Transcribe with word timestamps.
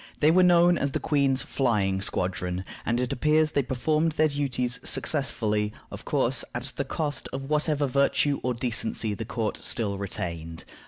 They 0.19 0.31
were 0.31 0.41
known 0.41 0.79
as 0.79 0.93
the 0.93 0.99
Queen's 0.99 1.43
Flying 1.43 2.01
Squadron, 2.01 2.63
and 2.87 2.99
it 2.99 3.13
appears 3.13 3.51
they 3.51 3.61
performed 3.61 4.13
their 4.13 4.29
duties 4.29 4.79
successfully; 4.83 5.73
of 5.91 6.05
course, 6.05 6.43
at 6.55 6.73
the 6.75 6.83
cost 6.85 7.29
of 7.31 7.51
whatever 7.51 7.85
virtue 7.85 8.39
or 8.41 8.55
decency 8.55 9.13
the 9.13 9.25
court 9.25 9.57
still 9.57 9.99
retained. 9.99 10.65